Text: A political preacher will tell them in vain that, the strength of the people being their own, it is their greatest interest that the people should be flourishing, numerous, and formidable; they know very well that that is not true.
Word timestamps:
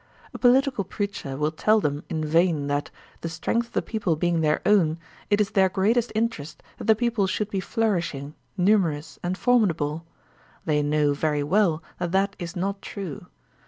A 0.33 0.39
political 0.39 0.83
preacher 0.83 1.37
will 1.37 1.51
tell 1.51 1.79
them 1.79 2.03
in 2.09 2.25
vain 2.25 2.65
that, 2.65 2.89
the 3.19 3.29
strength 3.29 3.67
of 3.67 3.73
the 3.73 3.83
people 3.83 4.15
being 4.15 4.41
their 4.41 4.59
own, 4.65 4.97
it 5.29 5.39
is 5.39 5.51
their 5.51 5.69
greatest 5.69 6.11
interest 6.15 6.63
that 6.79 6.85
the 6.85 6.95
people 6.95 7.27
should 7.27 7.51
be 7.51 7.59
flourishing, 7.59 8.33
numerous, 8.57 9.19
and 9.21 9.37
formidable; 9.37 10.03
they 10.65 10.81
know 10.81 11.13
very 11.13 11.43
well 11.43 11.83
that 11.99 12.13
that 12.13 12.35
is 12.39 12.55
not 12.55 12.81
true. 12.81 13.27